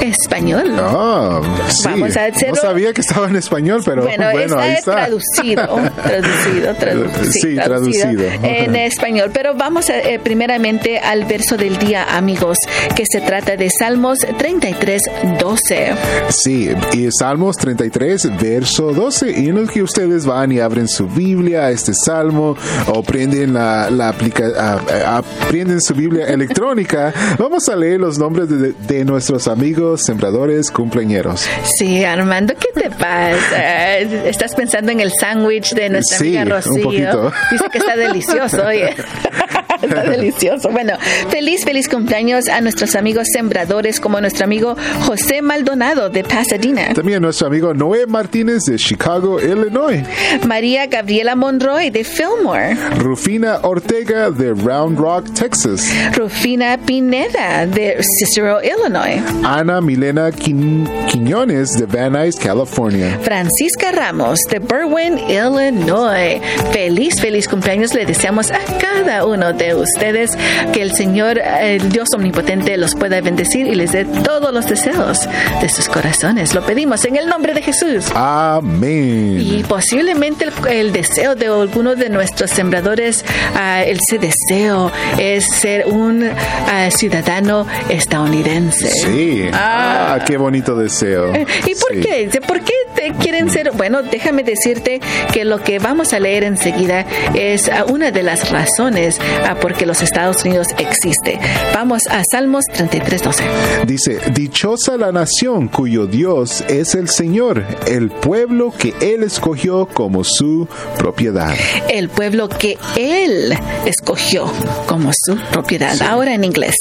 español. 0.00 0.74
Ah, 0.78 1.40
Vamos 1.84 2.16
a. 2.16 2.28
No 2.48 2.56
sabía 2.56 2.92
que 2.92 3.00
estaba 3.00 3.28
en 3.28 3.36
español, 3.36 3.82
pero 3.84 4.02
bueno, 4.02 4.30
bueno 4.32 4.60
está 4.60 4.62
ahí 4.62 4.74
está. 4.74 4.92
traducido, 4.92 5.80
traducido, 6.02 6.74
traducido, 6.78 7.32
sí, 7.32 7.41
traducido, 7.56 8.24
en 8.42 8.76
español. 8.76 9.30
Pero 9.32 9.54
vamos 9.54 9.90
a, 9.90 9.98
eh, 9.98 10.18
primeramente 10.22 10.98
al 10.98 11.24
verso 11.24 11.56
del 11.56 11.78
día, 11.78 12.16
amigos, 12.16 12.58
que 12.94 13.04
se 13.06 13.20
trata 13.20 13.56
de 13.56 13.70
Salmos 13.70 14.18
33, 14.18 15.02
12. 15.38 15.92
Sí, 16.30 16.70
y 16.92 17.08
Salmos 17.10 17.56
33, 17.56 18.38
verso 18.40 18.92
12. 18.92 19.40
Y 19.40 19.48
en 19.48 19.58
el 19.58 19.70
que 19.70 19.82
ustedes 19.82 20.26
van 20.26 20.52
y 20.52 20.60
abren 20.60 20.88
su 20.88 21.06
Biblia, 21.06 21.70
este 21.70 21.92
salmo, 21.94 22.56
o 22.86 23.02
prenden 23.02 23.54
la, 23.54 23.90
la 23.90 24.08
aplica, 24.08 24.78
aprenden 25.06 25.80
su 25.80 25.94
Biblia 25.94 26.26
electrónica, 26.28 27.12
vamos 27.38 27.68
a 27.68 27.76
leer 27.76 28.00
los 28.00 28.18
nombres 28.18 28.48
de, 28.48 28.72
de 28.72 29.04
nuestros 29.04 29.48
amigos 29.48 30.02
sembradores 30.04 30.70
cumpleañeros. 30.70 31.46
Sí, 31.78 32.04
Armando, 32.04 32.54
¿qué 32.54 32.80
te 32.80 32.90
pasa? 32.90 33.98
Estás 33.98 34.54
pensando 34.54 34.92
en 34.92 35.00
el 35.00 35.10
sándwich 35.18 35.74
de 35.74 35.90
nuestra 35.90 36.18
amiga 36.18 36.44
Rocío. 36.44 37.31
Dice 37.50 37.68
que 37.70 37.78
está 37.78 37.96
delicioso, 37.96 38.64
oye. 38.66 38.94
está 39.86 40.02
delicioso. 40.10 40.70
Bueno, 40.70 40.94
feliz, 41.30 41.64
feliz 41.64 41.88
cumpleaños 41.88 42.48
a 42.48 42.60
nuestros 42.60 42.94
amigos 42.94 43.26
sembradores, 43.32 44.00
como 44.00 44.20
nuestro 44.20 44.44
amigo 44.44 44.76
José 45.06 45.42
Maldonado 45.42 46.10
de 46.10 46.24
Pasadena. 46.24 46.94
También 46.94 47.22
nuestro 47.22 47.46
amigo 47.46 47.74
Noé 47.74 48.06
Martínez 48.06 48.64
de 48.64 48.76
Chicago, 48.76 49.40
Illinois. 49.40 50.02
María 50.46 50.86
Gabriela 50.86 51.34
Monroy 51.36 51.90
de 51.90 52.04
Fillmore. 52.04 52.74
Rufina 52.98 53.58
Ortega 53.62 54.30
de 54.30 54.52
Round 54.54 54.98
Rock, 54.98 55.32
Texas. 55.34 55.88
Rufina 56.16 56.78
Pineda 56.78 57.66
de 57.66 58.02
Cicero, 58.02 58.60
Illinois. 58.62 59.22
Ana 59.44 59.80
Milena 59.80 60.30
Quiñones 60.30 61.72
de 61.72 61.86
Van 61.86 62.12
Nuys, 62.12 62.36
California. 62.36 63.18
Francisca 63.22 63.92
Ramos 63.92 64.40
de 64.50 64.58
Berwyn, 64.58 65.18
Illinois. 65.28 66.40
Feliz, 66.72 67.20
feliz 67.20 67.48
cumpleaños 67.48 67.94
le 67.94 68.04
deseamos 68.06 68.50
a 68.50 68.58
cada 68.78 69.24
uno 69.24 69.52
de 69.52 69.71
ustedes 69.74 70.30
que 70.72 70.82
el 70.82 70.92
Señor, 70.92 71.38
el 71.38 71.90
Dios 71.90 72.08
omnipotente, 72.14 72.76
los 72.76 72.94
pueda 72.94 73.20
bendecir 73.20 73.66
y 73.66 73.74
les 73.74 73.92
dé 73.92 74.04
todos 74.04 74.52
los 74.52 74.66
deseos 74.66 75.28
de 75.60 75.68
sus 75.68 75.88
corazones. 75.88 76.54
Lo 76.54 76.64
pedimos 76.64 77.04
en 77.04 77.16
el 77.16 77.26
nombre 77.26 77.54
de 77.54 77.62
Jesús. 77.62 78.06
Amén. 78.14 79.38
Y 79.40 79.64
posiblemente 79.64 80.48
el, 80.68 80.92
deseo 80.92 81.34
de 81.34 81.46
algunos 81.46 81.98
de 81.98 82.08
nuestros 82.08 82.50
sembradores, 82.50 83.24
uh, 83.54 83.82
ese 83.86 84.18
deseo 84.18 84.90
es 85.18 85.46
ser 85.48 85.86
un 85.86 86.22
uh, 86.22 86.90
ciudadano 86.90 87.66
estadounidense. 87.88 88.88
Sí. 88.90 89.48
Ah, 89.52 90.18
qué 90.26 90.36
bonito 90.36 90.76
deseo. 90.76 91.32
¿Y 91.66 91.74
por 91.74 92.00
qué? 92.00 92.40
¿Por 92.46 92.60
qué 92.60 92.72
quieren 93.10 93.50
ser? 93.50 93.72
Bueno, 93.72 94.02
déjame 94.02 94.42
decirte 94.42 95.00
que 95.32 95.44
lo 95.44 95.62
que 95.62 95.78
vamos 95.78 96.12
a 96.12 96.20
leer 96.20 96.44
enseguida 96.44 97.06
es 97.34 97.68
uh, 97.68 97.92
una 97.92 98.10
de 98.10 98.22
las 98.22 98.50
razones 98.50 99.18
porque 99.60 99.86
los 99.86 100.02
Estados 100.02 100.44
Unidos 100.44 100.68
existe. 100.78 101.38
Vamos 101.74 102.02
a 102.10 102.22
Salmos 102.24 102.64
33, 102.72 103.22
12. 103.22 103.44
Dice, 103.86 104.18
dichosa 104.32 104.96
la 104.96 105.12
nación 105.12 105.68
cuyo 105.68 106.06
Dios 106.06 106.62
es 106.68 106.94
el 106.94 107.08
Señor, 107.08 107.64
el 107.86 108.10
pueblo 108.10 108.72
que 108.76 108.94
Él 109.00 109.22
escogió 109.22 109.86
como 109.86 110.24
su 110.24 110.68
propiedad. 110.98 111.54
El 111.88 112.08
pueblo 112.08 112.48
que 112.48 112.78
Él 112.96 113.54
escogió 113.86 114.50
como 114.86 115.10
su 115.12 115.36
propiedad. 115.50 116.00
Ahora 116.02 116.34
en 116.34 116.44
inglés. 116.44 116.76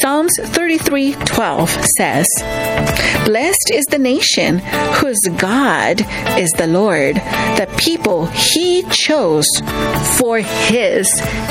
Psalms 0.00 0.32
33, 0.52 1.16
12 1.36 1.80
says, 1.96 2.26
Blessed 3.24 3.70
is 3.72 3.86
the 3.86 3.98
nation 3.98 4.60
whose 5.00 5.18
God 5.38 5.65
is 6.38 6.52
the 6.52 6.66
Lord, 6.66 7.16
the 7.56 7.66
people 7.76 8.26
He 8.26 8.84
chose 8.84 9.48
for 10.16 10.38
His 10.38 11.08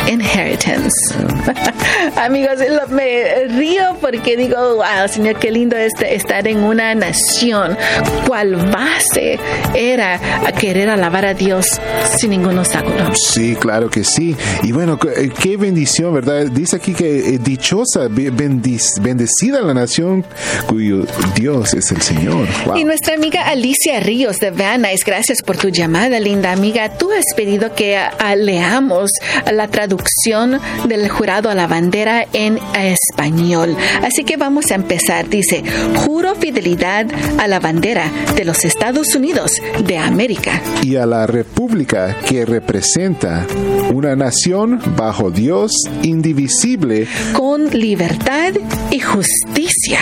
inheritance. 0.07 0.95
Amigos, 2.17 2.59
me 2.89 3.47
río 3.49 3.97
porque 3.99 4.37
digo, 4.37 4.75
wow, 4.75 5.07
Señor, 5.09 5.37
qué 5.39 5.51
lindo 5.51 5.75
es 5.75 5.91
estar 6.01 6.47
en 6.47 6.63
una 6.63 6.95
nación 6.95 7.77
cual 8.25 8.55
base 8.55 9.37
era 9.73 10.19
querer 10.59 10.89
alabar 10.89 11.25
a 11.25 11.33
Dios 11.33 11.79
sin 12.17 12.29
ningún 12.29 12.57
obstáculo. 12.57 13.13
Sí, 13.15 13.55
claro 13.55 13.89
que 13.89 14.03
sí. 14.03 14.35
Y 14.63 14.71
bueno, 14.71 14.97
eh, 15.17 15.29
qué 15.41 15.57
bendición, 15.57 16.13
¿verdad? 16.13 16.45
Dice 16.45 16.77
aquí 16.77 16.93
que 16.93 17.35
eh, 17.35 17.39
dichosa, 17.39 18.07
bendecida 18.09 19.61
la 19.61 19.73
nación 19.73 20.23
cuyo 20.67 21.05
Dios 21.35 21.73
es 21.73 21.91
el 21.91 22.01
Señor. 22.01 22.47
Y 22.75 22.83
nuestra 22.83 23.15
amiga 23.15 23.43
Alicia 23.43 23.99
Ríos 24.05 24.37
de 24.37 24.51
Van 24.51 24.85
gracias 25.03 25.41
por 25.41 25.57
tu 25.57 25.69
llamada, 25.69 26.19
linda 26.19 26.51
amiga. 26.51 26.95
Tú 26.95 27.09
has 27.11 27.33
pedido 27.35 27.73
que 27.73 27.99
leamos 28.37 29.09
la 29.51 29.67
traducción 29.67 30.59
del 30.87 31.09
jurado 31.09 31.49
a 31.49 31.55
la 31.55 31.65
bandera 31.65 32.27
en 32.31 32.59
español. 32.77 33.75
Así 34.03 34.23
que 34.23 34.37
vamos 34.37 34.69
a 34.69 34.75
empezar. 34.75 35.27
Dice, 35.27 35.63
juro 36.05 36.35
fidelidad 36.35 37.07
a 37.39 37.47
la 37.47 37.59
bandera 37.59 38.11
de 38.35 38.45
los 38.45 38.63
Estados 38.63 39.15
Unidos 39.15 39.53
de 39.87 39.97
América. 39.97 40.61
Y 40.83 40.97
a 40.97 41.07
la 41.07 41.25
república 41.25 42.15
que 42.29 42.45
representa 42.45 43.43
una 43.91 44.15
nación 44.15 44.79
bajo 44.95 45.31
Dios 45.31 45.71
indivisible. 46.01 47.07
Con 47.33 47.69
libertad 47.69 48.53
y 48.91 48.99
justicia 48.99 49.99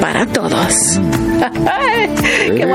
para 0.00 0.26
todos. 0.26 1.00
Qué 2.46 2.66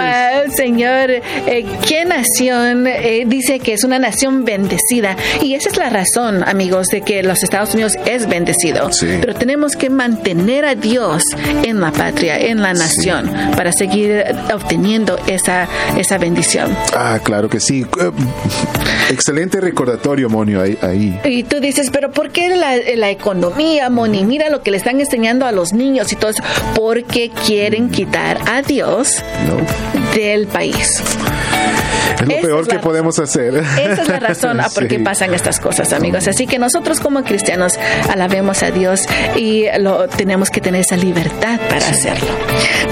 Señor. 0.56 1.10
Eh, 1.12 1.66
¿Qué 1.88 2.06
nación 2.06 2.88
eh, 2.88 3.24
dice 3.28 3.60
que 3.60 3.74
es 3.74 3.84
una 3.84 4.00
nación 4.00 4.46
bendecida? 4.46 5.16
Y 5.42 5.54
esa 5.54 5.70
es 5.70 5.78
la 5.78 5.90
razón, 5.90 6.44
amigos, 6.48 6.88
de 6.88 7.02
que 7.02 7.24
los 7.24 7.44
Estados 7.44 7.74
Unidos 7.74 7.94
es 8.06 8.28
bendecido. 8.28 8.90
Pero 9.00 9.36
tenemos 9.36 9.76
que 9.76 9.90
mantener 9.90 10.66
a 10.66 10.76
Dios 10.76 11.24
en 11.64 11.80
la 11.80 11.92
patria, 11.92 12.40
en 12.40 12.62
la 12.62 12.74
nación, 12.74 13.32
para 13.56 13.72
seguir 13.72 14.24
obteniendo 14.54 15.18
esa, 15.28 15.68
esa 15.98 16.18
bendición. 16.18 16.76
Ah, 16.96 17.20
claro 17.24 17.50
que 17.50 17.60
sí. 17.60 17.86
Eh, 18.00 18.12
excelente 19.10 19.62
recordatorio, 19.62 20.29
Ahí. 20.82 21.20
Y 21.26 21.44
tú 21.44 21.60
dices, 21.60 21.90
pero 21.92 22.12
¿por 22.12 22.30
qué 22.32 22.50
la, 22.50 22.76
la 22.96 23.10
economía, 23.10 23.90
Moni? 23.90 24.24
Mira 24.24 24.50
lo 24.50 24.62
que 24.62 24.72
le 24.72 24.78
están 24.78 25.00
enseñando 25.00 25.46
a 25.46 25.52
los 25.52 25.74
niños 25.74 26.12
y 26.12 26.16
todo 26.16 26.32
eso. 26.32 26.44
Porque 26.76 27.32
quieren 27.46 27.90
quitar 27.90 28.40
a 28.48 28.62
Dios 28.62 29.24
del 30.16 30.48
país. 30.48 31.02
Es 32.14 32.28
lo 32.28 32.42
peor 32.42 32.68
que 32.68 32.80
podemos 32.80 33.20
hacer. 33.20 33.56
Esa 33.56 34.02
es 34.02 34.08
la 34.08 34.20
razón 34.20 34.60
por 34.74 34.88
qué 34.88 35.00
pasan 35.04 35.34
estas 35.34 35.60
cosas, 35.60 35.94
amigos. 35.94 36.28
Así 36.28 36.48
que 36.48 36.60
nosotros 36.60 37.00
como 37.00 37.24
cristianos 37.24 37.78
alabemos 38.10 38.64
a 38.64 38.72
Dios 38.72 39.02
y 39.36 39.66
lo, 39.80 40.08
tenemos 40.08 40.50
que 40.50 40.62
tener 40.62 40.82
esa 40.82 40.98
libertad 40.98 41.60
para 41.70 41.88
hacerlo. 41.88 42.28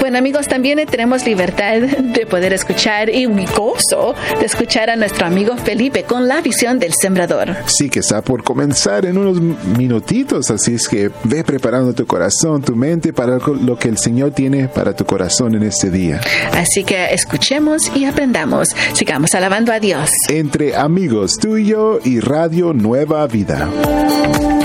Bueno, 0.00 0.18
amigos, 0.18 0.48
también 0.48 0.84
tenemos 0.86 1.24
libertad 1.26 1.80
de 1.80 2.26
poder 2.26 2.52
escuchar 2.52 3.10
y 3.10 3.26
un 3.26 3.44
gozo 3.46 4.14
de 4.38 4.46
escuchar 4.46 4.90
a 4.90 4.96
nuestro 4.96 5.26
amigo 5.26 5.56
Felipe 5.56 6.04
con 6.04 6.28
la 6.28 6.40
visión 6.40 6.78
del 6.78 6.94
sembrador. 6.94 7.56
Sí, 7.66 7.88
que 7.88 8.00
está 8.00 8.22
por 8.22 8.42
comenzar 8.42 9.06
en 9.06 9.18
unos 9.18 9.40
minutitos, 9.40 10.50
así 10.50 10.74
es 10.74 10.88
que 10.88 11.10
ve 11.24 11.44
preparando 11.44 11.92
tu 11.92 12.06
corazón, 12.06 12.62
tu 12.62 12.74
mente 12.74 13.12
para 13.12 13.38
lo 13.38 13.78
que 13.78 13.88
el 13.88 13.98
Señor 13.98 14.32
tiene 14.32 14.68
para 14.68 14.94
tu 14.94 15.04
corazón 15.04 15.54
en 15.54 15.62
este 15.62 15.90
día. 15.90 16.20
Así 16.52 16.84
que 16.84 17.12
escuchemos 17.12 17.90
y 17.94 18.04
aprendamos. 18.04 18.68
Sigamos 19.08 19.34
alabando 19.34 19.72
a 19.72 19.80
Dios. 19.80 20.10
Entre 20.28 20.76
amigos, 20.76 21.38
tuyo 21.40 21.98
y 22.04 22.20
Nueva 22.74 23.26
Vida. 23.26 23.70
Radio 23.70 23.70
Nueva 23.70 24.36
Vida. 24.36 24.57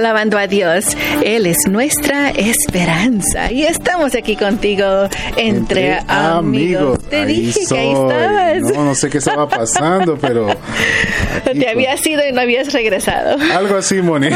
Alabando 0.00 0.38
a 0.38 0.46
Dios. 0.46 0.96
Él 1.22 1.44
es 1.44 1.58
nuestra 1.68 2.19
esperanza. 2.40 3.52
Y 3.52 3.64
estamos 3.64 4.14
aquí 4.14 4.36
contigo 4.36 5.08
entre, 5.36 5.98
amigos. 6.08 6.98
Te 7.08 7.26
dije 7.26 7.60
que 7.68 7.78
ahí 7.78 7.92
estabas. 7.92 8.62
No, 8.62 8.84
no 8.84 8.94
sé 8.94 9.10
qué 9.10 9.18
estaba 9.18 9.48
pasando, 9.48 10.16
pero. 10.16 10.48
Te 11.44 11.68
habías 11.68 12.04
ido 12.06 12.26
y 12.26 12.32
no 12.32 12.40
habías 12.40 12.72
regresado. 12.72 13.36
Algo 13.52 13.76
así, 13.76 14.02
Moni. 14.02 14.28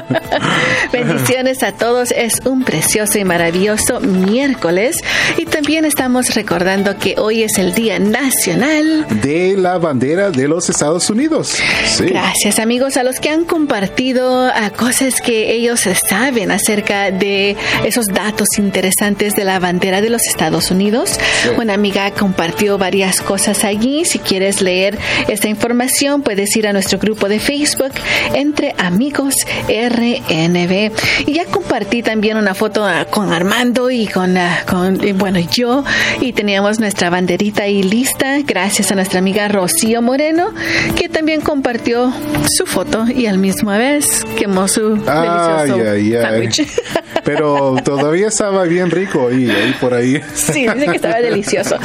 Bendiciones 0.92 1.62
a 1.62 1.72
todos. 1.72 2.10
Es 2.12 2.40
un 2.44 2.64
precioso 2.64 3.18
y 3.18 3.24
maravilloso 3.24 4.00
miércoles. 4.00 4.96
Y 5.36 5.46
también 5.46 5.84
estamos 5.84 6.34
recordando 6.34 6.98
que 6.98 7.14
hoy 7.18 7.42
es 7.42 7.58
el 7.58 7.74
Día 7.74 7.98
Nacional 7.98 9.06
de 9.22 9.56
la 9.56 9.78
Bandera 9.78 10.30
de 10.30 10.48
los 10.48 10.68
Estados 10.68 11.08
Unidos. 11.10 11.58
Gracias, 12.00 12.58
amigos, 12.58 12.96
a 12.96 13.02
los 13.02 13.20
que 13.20 13.30
han 13.30 13.44
compartido 13.44 14.46
a 14.46 14.70
cosas 14.70 15.20
que 15.20 15.52
ellos 15.52 15.80
saben 16.08 16.50
acerca 16.50 17.05
de 17.10 17.56
esos 17.84 18.06
datos 18.06 18.48
interesantes 18.58 19.34
de 19.34 19.44
la 19.44 19.58
bandera 19.58 20.00
de 20.00 20.10
los 20.10 20.26
Estados 20.26 20.70
Unidos. 20.70 21.18
Una 21.58 21.74
amiga 21.74 22.10
compartió 22.10 22.78
varias 22.78 23.20
cosas 23.20 23.64
allí. 23.64 24.04
Si 24.04 24.18
quieres 24.18 24.60
leer 24.62 24.98
esta 25.28 25.48
información, 25.48 26.22
puedes 26.22 26.54
ir 26.56 26.66
a 26.66 26.72
nuestro 26.72 26.98
grupo 26.98 27.28
de 27.28 27.38
Facebook 27.38 27.92
entre 28.34 28.74
amigos 28.78 29.46
RNB. 29.68 30.92
Y 31.26 31.32
ya 31.32 31.44
compartí 31.46 32.02
también 32.02 32.36
una 32.36 32.54
foto 32.54 32.84
ah, 32.84 33.06
con 33.10 33.32
Armando 33.32 33.90
y 33.90 34.06
con, 34.06 34.36
ah, 34.36 34.64
con 34.68 34.98
bueno, 35.16 35.38
yo. 35.38 35.84
Y 36.20 36.32
teníamos 36.32 36.78
nuestra 36.80 37.10
banderita 37.10 37.64
ahí 37.64 37.82
lista, 37.82 38.38
gracias 38.44 38.90
a 38.90 38.94
nuestra 38.94 39.18
amiga 39.18 39.48
Rocío 39.48 40.02
Moreno, 40.02 40.52
que 40.96 41.08
también 41.08 41.40
compartió 41.40 42.12
su 42.50 42.66
foto 42.66 43.06
y 43.08 43.26
al 43.26 43.38
mismo 43.38 43.70
vez 43.70 44.24
quemó 44.38 44.68
su 44.68 44.96
delicioso 44.96 45.76
Pero 47.24 47.76
todavía 47.84 48.28
estaba 48.28 48.64
bien 48.64 48.90
rico 48.90 49.32
y 49.32 49.50
ahí 49.50 49.74
por 49.80 49.94
ahí. 49.94 50.20
Sí, 50.34 50.66
dice 50.68 50.86
que 50.86 50.96
estaba 50.96 51.20
delicioso. 51.20 51.76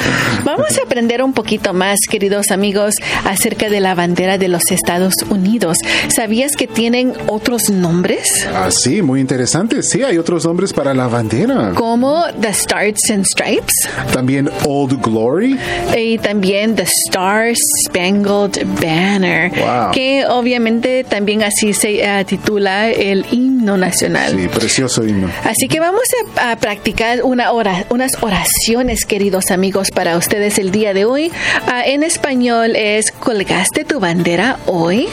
Vamos 0.43 0.77
a 0.77 0.83
aprender 0.83 1.23
un 1.23 1.33
poquito 1.33 1.73
más, 1.73 1.99
queridos 2.09 2.51
amigos, 2.51 2.95
acerca 3.25 3.69
de 3.69 3.79
la 3.79 3.95
bandera 3.95 4.37
de 4.37 4.47
los 4.47 4.71
Estados 4.71 5.15
Unidos. 5.29 5.77
¿Sabías 6.09 6.55
que 6.55 6.67
tienen 6.67 7.13
otros 7.27 7.69
nombres? 7.69 8.47
Ah, 8.53 8.69
sí, 8.69 9.01
muy 9.01 9.19
interesante. 9.19 9.81
Sí, 9.83 10.03
hay 10.03 10.17
otros 10.17 10.45
nombres 10.45 10.73
para 10.73 10.93
la 10.93 11.07
bandera. 11.07 11.71
Como 11.75 12.23
The 12.39 12.49
Stars 12.49 13.09
and 13.09 13.25
Stripes. 13.25 13.73
También 14.13 14.49
Old 14.67 15.01
Glory. 15.01 15.57
Y 15.97 16.17
también 16.19 16.75
The 16.75 16.85
Star 17.07 17.53
Spangled 17.87 18.65
Banner. 18.81 19.51
Que 19.91 20.25
obviamente 20.27 21.03
también 21.03 21.43
así 21.43 21.73
se 21.73 22.01
uh, 22.03 22.23
titula 22.25 22.89
el 22.89 23.25
himno 23.31 23.77
nacional. 23.77 24.37
Sí, 24.37 24.47
precioso 24.47 24.90
himno. 24.99 25.29
Así 25.43 25.67
que 25.67 25.79
vamos 25.79 26.03
a, 26.37 26.55
practicar 26.57 27.23
una 27.23 27.51
hora, 27.51 27.85
unas 27.89 28.11
oraciones, 28.21 29.05
queridos 29.05 29.51
amigos, 29.51 29.89
para 29.91 30.17
ustedes 30.17 30.59
el 30.59 30.71
día 30.71 30.93
de 30.93 31.05
hoy. 31.05 31.31
Uh, 31.67 31.81
en 31.85 32.03
español 32.03 32.75
es 32.75 33.11
¿Colgaste 33.11 33.85
tu 33.85 33.99
bandera 33.99 34.59
hoy? 34.65 35.07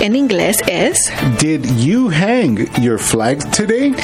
En 0.00 0.16
inglés 0.16 0.58
es 0.66 1.12
Did 1.38 1.64
you 1.78 2.10
hang 2.10 2.68
your 2.80 2.98
flag 2.98 3.38
today? 3.50 3.94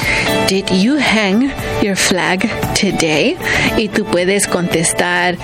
Did 0.47 0.65
you 0.71 0.97
hang 0.97 1.51
your 1.81 1.95
flag 1.95 2.47
today? 2.73 3.35
Y 3.77 3.89
tú 3.89 4.05
puedes 4.05 4.47
contestar 4.47 5.37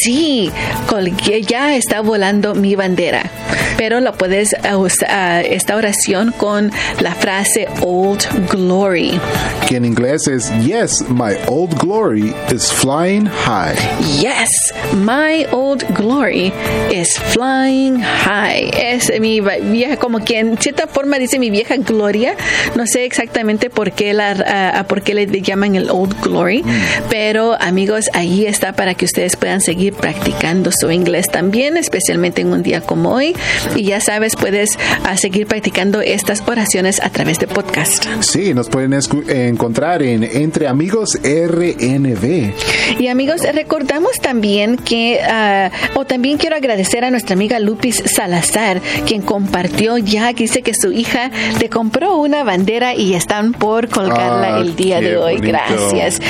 sí, 0.00 0.50
colgué, 0.86 1.42
ya 1.42 1.76
está 1.76 2.00
volando 2.00 2.54
mi 2.54 2.74
bandera. 2.76 3.30
Pero 3.76 4.00
lo 4.00 4.14
puedes 4.14 4.56
usar 4.76 5.44
esta 5.44 5.76
oración 5.76 6.32
con 6.36 6.72
la 7.00 7.14
frase 7.14 7.68
Old 7.82 8.50
Glory. 8.50 9.20
Que 9.68 9.76
en 9.76 9.84
inglés 9.84 10.28
es 10.28 10.50
Yes, 10.64 11.02
my 11.08 11.34
old 11.48 11.76
glory 11.78 12.34
is 12.52 12.70
flying 12.72 13.26
high. 13.26 13.74
Yes, 14.20 14.50
my 14.94 15.46
old 15.50 15.84
glory 15.94 16.52
is 16.92 17.18
flying 17.18 18.00
high. 18.00 18.70
Es 18.74 19.10
mi 19.20 19.40
vieja, 19.40 19.96
como 19.96 20.24
que 20.24 20.38
en 20.38 20.56
cierta 20.58 20.86
forma 20.86 21.18
dice 21.18 21.38
mi 21.38 21.50
vieja 21.50 21.76
gloria. 21.78 22.34
No 22.74 22.86
sé 22.86 23.04
exactamente 23.04 23.70
por 23.70 23.92
qué, 23.92 24.14
la, 24.14 24.84
por 24.88 25.02
qué 25.02 25.14
le 25.14 25.26
llaman 25.26 25.74
el 25.74 25.90
Old 25.90 26.20
Glory, 26.20 26.62
mm. 26.62 27.08
pero 27.08 27.60
amigos, 27.60 28.10
ahí 28.12 28.46
está 28.46 28.74
para 28.74 28.94
que 28.94 29.04
ustedes 29.04 29.36
puedan 29.36 29.60
seguir 29.60 29.94
practicando 29.94 30.70
su 30.72 30.90
inglés 30.90 31.28
también, 31.28 31.76
especialmente 31.76 32.42
en 32.42 32.52
un 32.52 32.62
día 32.62 32.80
como 32.80 33.12
hoy. 33.12 33.34
Y 33.74 33.84
ya 33.84 34.00
sabes, 34.00 34.36
puedes 34.36 34.78
ah, 35.04 35.16
seguir 35.16 35.46
practicando 35.46 36.00
estas 36.00 36.42
oraciones 36.46 37.00
a 37.02 37.10
través 37.10 37.38
de 37.38 37.46
podcast. 37.46 38.06
Sí, 38.20 38.54
nos 38.54 38.68
pueden 38.68 38.92
encontrar 39.28 40.02
en 40.02 40.22
Entre 40.22 40.68
Amigos 40.68 41.18
RNB. 41.22 42.52
Y 42.98 43.08
amigos, 43.08 43.42
recordamos 43.52 44.12
también 44.20 44.76
que, 44.76 45.20
ah, 45.22 45.70
o 45.94 46.04
también 46.04 46.38
quiero 46.38 46.56
agradecer 46.56 47.04
a 47.04 47.10
nuestra 47.10 47.34
amiga 47.34 47.58
Lupis 47.58 48.02
Salazar, 48.06 48.80
quien 49.06 49.22
compartió 49.22 49.98
ya, 49.98 50.32
que 50.32 50.44
dice 50.44 50.62
que 50.62 50.74
su 50.74 50.92
hija 50.92 51.30
le 51.60 51.68
compró 51.68 52.16
una 52.16 52.44
bandera 52.44 52.94
y 52.94 53.14
están 53.14 53.52
por 53.52 53.88
colgarla 53.88 54.56
ah, 54.56 54.60
el 54.60 54.76
día 54.76 55.00
de 55.00 55.16
hoy. 55.16 55.38
Gracias. 55.38 56.20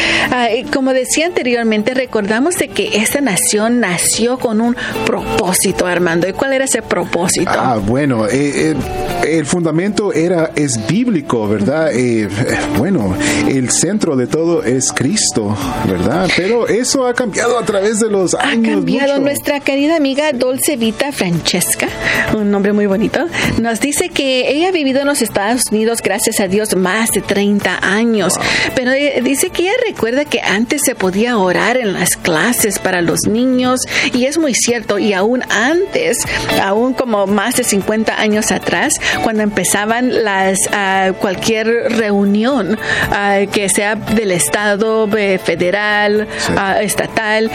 como 0.72 0.92
decía 0.92 1.26
anteriormente, 1.26 1.94
recordamos 1.94 2.56
de 2.56 2.68
que 2.68 2.96
esta 2.98 3.20
nación 3.20 3.80
nació 3.80 4.38
con 4.38 4.60
un 4.60 4.76
propósito, 5.04 5.86
Armando. 5.86 6.28
¿Y 6.28 6.32
cuál 6.32 6.52
era 6.52 6.64
ese 6.64 6.82
propósito? 6.82 7.50
Ah, 7.50 7.78
bueno, 7.84 8.26
eh, 8.26 8.72
eh, 8.72 9.38
el 9.38 9.46
fundamento 9.46 10.12
era 10.12 10.50
es 10.54 10.86
bíblico, 10.86 11.48
¿verdad? 11.48 11.90
Eh, 11.92 12.28
bueno, 12.78 13.16
el 13.48 13.70
centro 13.70 14.16
de 14.16 14.26
todo 14.26 14.62
es 14.62 14.92
Cristo, 14.92 15.56
¿verdad? 15.88 16.28
Pero 16.36 16.68
eso 16.68 17.06
ha 17.06 17.14
cambiado 17.14 17.58
a 17.58 17.64
través 17.64 18.00
de 18.00 18.10
los 18.10 18.34
años. 18.34 18.68
Ha 18.68 18.74
cambiado. 18.74 19.20
Nuestra 19.20 19.60
querida 19.60 19.96
amiga 19.96 20.32
Dolce 20.32 20.76
Vita 20.76 21.10
Francesca, 21.10 21.88
un 22.36 22.50
nombre 22.50 22.72
muy 22.72 22.86
bonito, 22.86 23.26
nos 23.60 23.80
dice 23.80 24.10
que 24.10 24.50
ella 24.50 24.68
ha 24.68 24.72
vivido 24.72 25.00
en 25.00 25.06
los 25.06 25.22
Estados 25.22 25.62
Unidos, 25.70 26.00
gracias 26.02 26.40
a 26.40 26.48
Dios, 26.48 26.76
más 26.76 27.10
de 27.12 27.22
30 27.22 27.78
años. 27.82 28.34
Pero 28.74 28.92
dice 29.22 29.50
que 29.50 29.62
ella 29.62 29.72
recuerda 29.86 30.24
que 30.24 30.40
antes 30.40 30.82
se 30.84 30.94
podía 30.94 31.38
orar 31.38 31.76
en 31.76 31.92
las 31.92 32.16
clases 32.16 32.78
para 32.78 33.00
los 33.00 33.26
niños 33.26 33.80
y 34.12 34.26
es 34.26 34.38
muy 34.38 34.54
cierto. 34.54 34.98
Y 34.98 35.12
aún 35.12 35.42
antes, 35.50 36.18
aún 36.62 36.92
como 36.92 37.26
más 37.26 37.56
de 37.56 37.64
50 37.64 38.20
años 38.20 38.52
atrás, 38.52 38.94
cuando 39.22 39.42
empezaban 39.42 40.24
las 40.24 40.58
uh, 40.66 41.14
cualquier 41.14 41.66
reunión 41.92 42.65
uh, 42.72 43.50
que 43.50 43.68
sea 43.68 43.94
del 43.94 44.32
Estado 44.32 45.08
eh, 45.16 45.38
federal, 45.38 46.26
uh, 46.50 46.80
estatal, 46.80 47.50